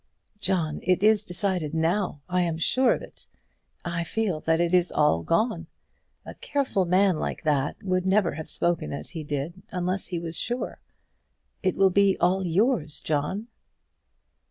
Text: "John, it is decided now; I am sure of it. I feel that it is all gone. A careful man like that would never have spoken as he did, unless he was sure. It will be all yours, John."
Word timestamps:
"John, 0.39 0.79
it 0.81 1.03
is 1.03 1.23
decided 1.25 1.75
now; 1.75 2.21
I 2.27 2.41
am 2.41 2.57
sure 2.57 2.93
of 2.95 3.03
it. 3.03 3.27
I 3.85 4.03
feel 4.03 4.39
that 4.39 4.59
it 4.59 4.73
is 4.73 4.91
all 4.91 5.21
gone. 5.21 5.67
A 6.25 6.33
careful 6.33 6.85
man 6.85 7.17
like 7.19 7.43
that 7.43 7.75
would 7.83 8.07
never 8.07 8.31
have 8.33 8.49
spoken 8.49 8.91
as 8.93 9.11
he 9.11 9.23
did, 9.23 9.61
unless 9.69 10.07
he 10.07 10.17
was 10.17 10.35
sure. 10.39 10.79
It 11.61 11.75
will 11.75 11.91
be 11.91 12.17
all 12.17 12.43
yours, 12.43 12.99
John." 12.99 13.45